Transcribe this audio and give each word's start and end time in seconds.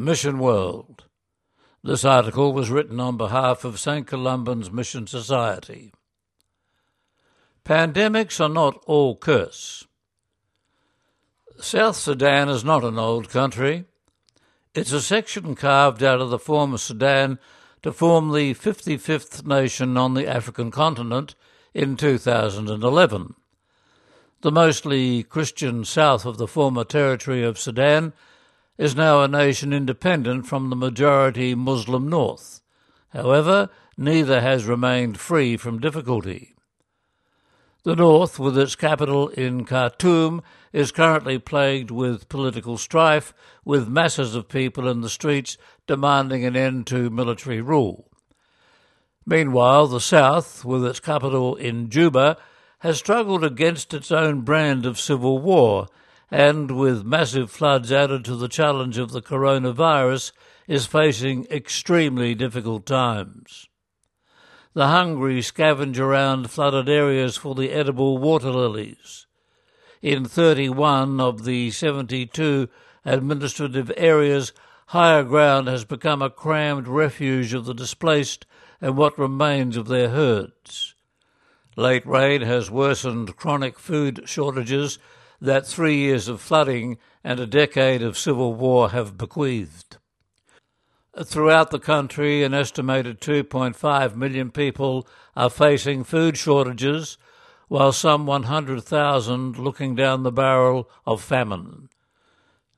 Mission 0.00 0.38
World. 0.38 1.04
This 1.84 2.06
article 2.06 2.54
was 2.54 2.70
written 2.70 2.98
on 3.00 3.18
behalf 3.18 3.64
of 3.64 3.78
St. 3.78 4.06
Columban's 4.06 4.72
Mission 4.72 5.06
Society. 5.06 5.92
Pandemics 7.66 8.40
are 8.40 8.48
not 8.48 8.82
all 8.86 9.14
curse. 9.14 9.86
South 11.58 11.96
Sudan 11.96 12.48
is 12.48 12.64
not 12.64 12.82
an 12.82 12.98
old 12.98 13.28
country. 13.28 13.84
It's 14.74 14.92
a 14.92 15.02
section 15.02 15.54
carved 15.54 16.02
out 16.02 16.22
of 16.22 16.30
the 16.30 16.38
former 16.38 16.78
Sudan 16.78 17.38
to 17.82 17.92
form 17.92 18.32
the 18.32 18.54
55th 18.54 19.44
nation 19.46 19.98
on 19.98 20.14
the 20.14 20.26
African 20.26 20.70
continent 20.70 21.34
in 21.74 21.98
2011. 21.98 23.34
The 24.40 24.50
mostly 24.50 25.24
Christian 25.24 25.84
south 25.84 26.24
of 26.24 26.38
the 26.38 26.48
former 26.48 26.84
territory 26.84 27.42
of 27.42 27.58
Sudan 27.58 28.14
is 28.80 28.96
now 28.96 29.20
a 29.20 29.28
nation 29.28 29.74
independent 29.74 30.46
from 30.46 30.70
the 30.70 30.74
majority 30.74 31.54
Muslim 31.54 32.08
north. 32.08 32.62
However, 33.10 33.68
neither 33.98 34.40
has 34.40 34.64
remained 34.64 35.20
free 35.20 35.58
from 35.58 35.80
difficulty. 35.80 36.54
The 37.84 37.94
north, 37.94 38.38
with 38.38 38.56
its 38.56 38.76
capital 38.76 39.28
in 39.28 39.66
Khartoum, 39.66 40.42
is 40.72 40.92
currently 40.92 41.38
plagued 41.38 41.90
with 41.90 42.30
political 42.30 42.78
strife, 42.78 43.34
with 43.66 43.86
masses 43.86 44.34
of 44.34 44.48
people 44.48 44.88
in 44.88 45.02
the 45.02 45.10
streets 45.10 45.58
demanding 45.86 46.46
an 46.46 46.56
end 46.56 46.86
to 46.86 47.10
military 47.10 47.60
rule. 47.60 48.10
Meanwhile, 49.26 49.88
the 49.88 50.00
south, 50.00 50.64
with 50.64 50.86
its 50.86 51.00
capital 51.00 51.54
in 51.54 51.90
Juba, 51.90 52.38
has 52.78 52.96
struggled 52.96 53.44
against 53.44 53.92
its 53.92 54.10
own 54.10 54.40
brand 54.40 54.86
of 54.86 54.98
civil 54.98 55.38
war 55.38 55.88
and 56.30 56.70
with 56.70 57.04
massive 57.04 57.50
floods 57.50 57.90
added 57.90 58.24
to 58.24 58.36
the 58.36 58.48
challenge 58.48 58.98
of 58.98 59.10
the 59.10 59.22
coronavirus, 59.22 60.32
is 60.68 60.86
facing 60.86 61.46
extremely 61.50 62.34
difficult 62.34 62.86
times. 62.86 63.66
The 64.72 64.86
hungry 64.86 65.40
scavenge 65.40 65.98
around 65.98 66.50
flooded 66.50 66.88
areas 66.88 67.36
for 67.36 67.56
the 67.56 67.72
edible 67.72 68.18
water 68.18 68.52
lilies. 68.52 69.26
In 70.00 70.24
31 70.24 71.20
of 71.20 71.44
the 71.44 71.72
72 71.72 72.68
administrative 73.04 73.90
areas, 73.96 74.52
higher 74.86 75.24
ground 75.24 75.66
has 75.66 75.84
become 75.84 76.22
a 76.22 76.30
crammed 76.30 76.86
refuge 76.86 77.52
of 77.52 77.64
the 77.64 77.74
displaced 77.74 78.46
and 78.80 78.96
what 78.96 79.18
remains 79.18 79.76
of 79.76 79.88
their 79.88 80.10
herds. 80.10 80.94
Late 81.76 82.06
rain 82.06 82.42
has 82.42 82.70
worsened 82.70 83.36
chronic 83.36 83.78
food 83.78 84.22
shortages 84.26 84.98
that 85.40 85.66
three 85.66 85.96
years 85.96 86.28
of 86.28 86.40
flooding 86.40 86.98
and 87.24 87.40
a 87.40 87.46
decade 87.46 88.02
of 88.02 88.18
civil 88.18 88.54
war 88.54 88.90
have 88.90 89.16
bequeathed. 89.16 89.96
Throughout 91.24 91.70
the 91.70 91.78
country, 91.78 92.44
an 92.44 92.54
estimated 92.54 93.20
2.5 93.20 94.14
million 94.14 94.50
people 94.50 95.08
are 95.34 95.50
facing 95.50 96.04
food 96.04 96.36
shortages, 96.36 97.18
while 97.68 97.92
some 97.92 98.26
100,000 98.26 99.58
looking 99.58 99.94
down 99.94 100.22
the 100.22 100.32
barrel 100.32 100.88
of 101.06 101.22
famine. 101.22 101.88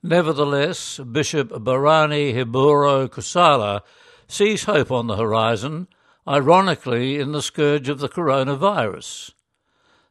Nevertheless, 0.01 0.99
Bishop 0.99 1.49
Barani 1.49 2.33
Hiiboro 2.33 3.07
Kussala 3.07 3.81
sees 4.27 4.65
hope 4.65 4.91
on 4.91 5.07
the 5.07 5.15
horizon, 5.15 5.87
ironically 6.27 7.19
in 7.19 7.31
the 7.31 7.41
scourge 7.41 7.87
of 7.87 7.99
the 7.99 8.09
coronavirus. 8.09 9.31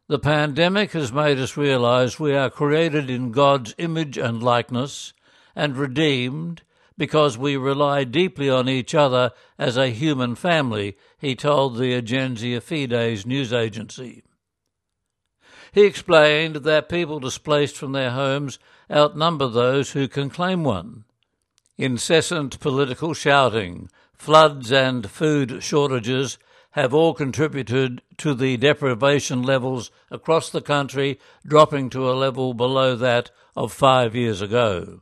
The 0.09 0.19
pandemic 0.19 0.93
has 0.93 1.13
made 1.13 1.39
us 1.39 1.57
realize 1.57 2.19
we 2.19 2.35
are 2.35 2.51
created 2.51 3.09
in 3.09 3.31
God's 3.31 3.75
image 3.79 4.19
and 4.19 4.43
likeness 4.43 5.13
and 5.55 5.77
redeemed 5.77 6.63
because 6.99 7.39
we 7.39 7.57
rely 7.57 8.05
deeply 8.05 8.51
on 8.51 8.69
each 8.69 8.95
other 8.95 9.33
as 9.59 9.77
a 9.77 9.89
human 9.89 10.35
family, 10.35 10.97
he 11.19 11.35
told 11.35 11.77
the 11.77 11.95
Agenzia 11.95 12.61
Fides 12.61 13.25
news 13.25 13.53
agency. 13.53 14.23
He 15.73 15.85
explained 15.85 16.57
that 16.57 16.89
people 16.89 17.19
displaced 17.19 17.77
from 17.77 17.93
their 17.93 18.11
homes 18.11 18.59
outnumber 18.91 19.49
those 19.49 19.93
who 19.93 20.07
can 20.07 20.29
claim 20.29 20.65
one. 20.65 21.05
Incessant 21.79 22.61
political 22.61 23.15
shouting, 23.15 23.89
floods, 24.13 24.71
and 24.71 25.11
food 25.11 25.63
shortages 25.63 26.39
have 26.73 26.95
all 26.95 27.13
contributed 27.15 28.03
to 28.17 28.35
the 28.35 28.57
deprivation 28.57 29.43
levels 29.43 29.91
across 30.11 30.51
the 30.51 30.61
country 30.61 31.19
dropping 31.47 31.91
to 31.91 32.11
a 32.11 32.13
level 32.13 32.55
below 32.55 32.97
that 32.97 33.31
of 33.55 33.73
five 33.73 34.15
years 34.15 34.41
ago. 34.41 35.01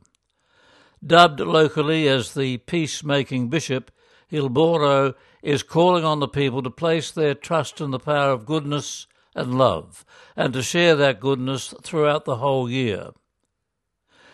Dubbed 1.05 1.39
locally 1.39 2.07
as 2.07 2.33
the 2.33 2.57
peacemaking 2.57 3.49
bishop, 3.49 3.89
Hiiboro 4.31 5.15
is 5.41 5.63
calling 5.63 6.03
on 6.03 6.19
the 6.19 6.27
people 6.27 6.61
to 6.61 6.69
place 6.69 7.09
their 7.09 7.33
trust 7.33 7.81
in 7.81 7.91
the 7.91 7.99
power 7.99 8.31
of 8.31 8.45
goodness 8.45 9.07
and 9.33 9.57
love, 9.57 10.05
and 10.35 10.53
to 10.53 10.61
share 10.61 10.95
that 10.97 11.21
goodness 11.21 11.73
throughout 11.81 12.25
the 12.25 12.37
whole 12.37 12.69
year. 12.69 13.11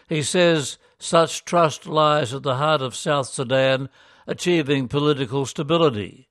He 0.10 0.24
says 0.24 0.78
such 0.98 1.46
trust 1.46 1.86
lies 1.86 2.34
at 2.34 2.42
the 2.42 2.56
heart 2.56 2.82
of 2.82 2.96
South 2.96 3.28
Sudan 3.28 3.90
achieving 4.26 4.88
political 4.88 5.46
stability 5.46 6.28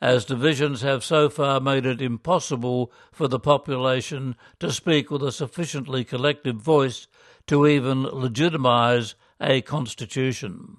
as 0.00 0.24
divisions 0.24 0.82
have 0.82 1.02
so 1.02 1.28
far 1.28 1.60
made 1.60 1.84
it 1.84 2.00
impossible 2.00 2.92
for 3.10 3.26
the 3.26 3.40
population 3.40 4.36
to 4.60 4.70
speak 4.70 5.10
with 5.10 5.22
a 5.22 5.32
sufficiently 5.32 6.04
collective 6.04 6.56
voice 6.56 7.06
to 7.46 7.66
even 7.66 8.02
legitimize 8.02 9.14
a 9.40 9.60
constitution. 9.62 10.78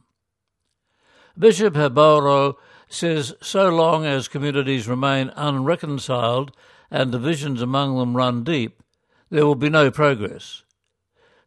Bishop 1.38 1.74
Hiiboro 1.74 2.56
says 2.88 3.34
so 3.42 3.70
long 3.70 4.06
as 4.06 4.28
communities 4.28 4.88
remain 4.88 5.32
unreconciled 5.36 6.56
and 6.90 7.12
divisions 7.12 7.62
among 7.62 7.98
them 7.98 8.18
run 8.18 8.44
deep, 8.44 8.82
there 9.30 9.46
will 9.46 9.56
be 9.56 9.70
no 9.70 9.92
progress. 9.92 10.64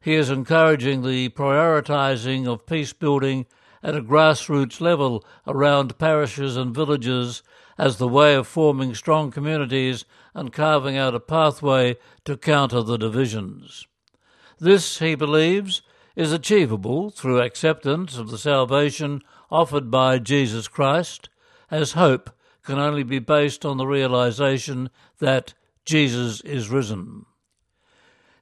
He 0.00 0.14
is 0.14 0.30
encouraging 0.30 1.02
the 1.02 1.28
prioritizing 1.30 2.46
of 2.46 2.66
peace 2.66 2.92
building 2.92 3.46
at 3.82 3.96
a 3.96 4.02
grassroots 4.02 4.80
level 4.80 5.24
around 5.46 5.98
parishes 5.98 6.56
and 6.56 6.74
villages 6.74 7.42
as 7.78 7.96
the 7.96 8.08
way 8.08 8.34
of 8.34 8.46
forming 8.46 8.94
strong 8.94 9.30
communities 9.30 10.04
and 10.34 10.52
carving 10.52 10.96
out 10.96 11.14
a 11.14 11.20
pathway 11.20 11.96
to 12.24 12.36
counter 12.36 12.82
the 12.82 12.96
divisions. 12.96 13.86
This, 14.58 14.98
he 14.98 15.14
believes, 15.14 15.82
is 16.14 16.32
achievable 16.32 17.10
through 17.10 17.40
acceptance 17.40 18.16
of 18.16 18.30
the 18.30 18.38
salvation 18.38 19.22
offered 19.50 19.90
by 19.90 20.18
Jesus 20.18 20.68
Christ, 20.68 21.28
as 21.70 21.92
hope 21.92 22.30
can 22.62 22.78
only 22.78 23.02
be 23.02 23.18
based 23.18 23.64
on 23.64 23.76
the 23.76 23.86
realization 23.86 24.90
that 25.18 25.54
Jesus 25.84 26.40
is 26.42 26.70
risen. 26.70 27.26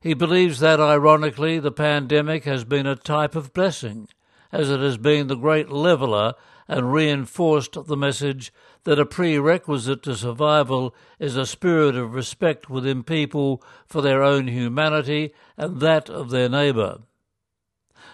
He 0.01 0.15
believes 0.15 0.61
that, 0.61 0.81
ironically, 0.81 1.59
the 1.59 1.73
pandemic 1.73 2.45
has 2.45 2.65
been 2.65 2.87
a 2.87 2.97
type 2.97 3.35
of 3.35 3.53
blessing, 3.53 4.09
as 4.53 4.71
it 4.71 4.81
has 4.81 4.97
been 4.97 5.27
the 5.27 5.37
great 5.37 5.71
leveller 5.71 6.35
and 6.67 6.93
reinforced 6.93 7.77
the 7.87 7.97
message 7.97 8.53
that 8.85 8.99
a 8.99 9.05
prerequisite 9.05 10.03
to 10.03 10.15
survival 10.15 10.95
is 11.19 11.37
a 11.37 11.45
spirit 11.45 11.97
of 11.97 12.15
respect 12.15 12.71
within 12.71 13.03
people 13.03 13.63
for 13.87 14.01
their 14.01 14.23
own 14.23 14.49
humanity 14.49 15.35
and 15.57 15.81
that 15.81 16.09
of 16.09 16.31
their 16.31 16.49
neighbour. 16.49 17.01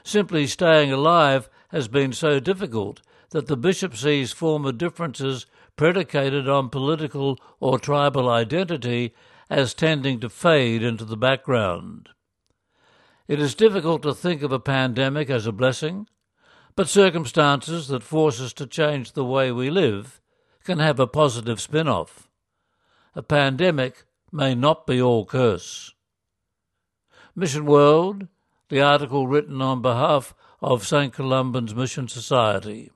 Simply 0.02 0.46
staying 0.46 0.90
alive 0.90 1.48
has 1.68 1.88
been 1.88 2.12
so 2.12 2.40
difficult 2.40 3.02
that 3.30 3.46
the 3.46 3.56
bishop 3.56 3.96
sees 3.96 4.32
former 4.32 4.72
differences 4.72 5.46
predicated 5.76 6.48
on 6.48 6.70
political 6.70 7.38
or 7.60 7.78
tribal 7.78 8.28
identity 8.30 9.14
as 9.50 9.74
tending 9.74 10.18
to 10.20 10.30
fade 10.30 10.82
into 10.82 11.04
the 11.04 11.16
background. 11.16 12.08
It 13.28 13.40
is 13.40 13.54
difficult 13.54 14.02
to 14.02 14.14
think 14.14 14.42
of 14.42 14.52
a 14.52 14.60
pandemic 14.60 15.28
as 15.28 15.46
a 15.46 15.52
blessing 15.52 16.06
but 16.76 16.88
circumstances 16.88 17.88
that 17.88 18.02
force 18.02 18.40
us 18.40 18.52
to 18.52 18.66
change 18.66 19.12
the 19.12 19.24
way 19.24 19.50
we 19.50 19.70
live 19.70 20.20
can 20.62 20.78
have 20.78 21.00
a 21.00 21.06
positive 21.06 21.60
spin 21.60 21.88
off. 21.88 22.28
A 23.14 23.22
pandemic 23.22 24.04
may 24.30 24.54
not 24.54 24.86
be 24.86 25.00
all 25.00 25.24
curse. 25.24 25.94
Mission 27.34 27.64
World, 27.64 28.28
the 28.68 28.82
article 28.82 29.26
written 29.26 29.62
on 29.62 29.80
behalf 29.80 30.34
of 30.60 30.86
St. 30.86 31.14
Columban's 31.14 31.74
Mission 31.74 32.08
Society. 32.08 32.90